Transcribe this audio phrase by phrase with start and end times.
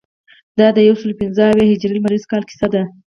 [0.59, 2.83] دا د یوسلو پنځه اویا هجري لمریز کال کیسه ده.